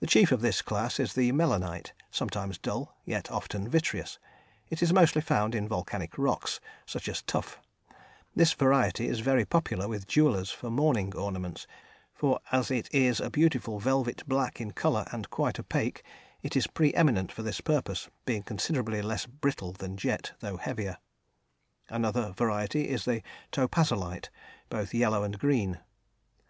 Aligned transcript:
The 0.00 0.06
chief 0.06 0.32
of 0.32 0.42
this 0.42 0.60
class 0.60 1.00
is 1.00 1.14
the 1.14 1.32
melanite, 1.32 1.92
sometimes 2.10 2.58
dull, 2.58 2.94
yet 3.06 3.30
often 3.30 3.66
vitreous; 3.70 4.18
it 4.68 4.82
is 4.82 4.92
mostly 4.92 5.22
found 5.22 5.54
in 5.54 5.66
volcanic 5.66 6.18
rocks, 6.18 6.60
such 6.84 7.08
as 7.08 7.22
tuff; 7.22 7.58
this 8.34 8.52
variety 8.52 9.08
is 9.08 9.20
very 9.20 9.46
popular 9.46 9.88
with 9.88 10.06
jewellers 10.06 10.50
for 10.50 10.68
mourning 10.68 11.14
ornaments, 11.16 11.66
for 12.12 12.38
as 12.52 12.70
it 12.70 12.90
is 12.92 13.18
a 13.18 13.30
beautiful 13.30 13.78
velvet 13.78 14.22
black 14.28 14.60
in 14.60 14.72
colour 14.72 15.06
and 15.10 15.30
quite 15.30 15.58
opaque, 15.58 16.02
it 16.42 16.54
is 16.54 16.66
pre 16.66 16.92
eminent 16.92 17.32
for 17.32 17.42
this 17.42 17.62
purpose, 17.62 18.10
being 18.26 18.42
considerably 18.42 19.00
less 19.00 19.24
brittle 19.24 19.72
than 19.72 19.96
jet, 19.96 20.32
though 20.40 20.58
heavier. 20.58 20.98
Another 21.88 22.30
variety 22.32 22.90
is 22.90 23.06
the 23.06 23.22
"topazolite," 23.52 24.28
both 24.68 24.92
yellow 24.92 25.22
and 25.22 25.38
green. 25.38 25.78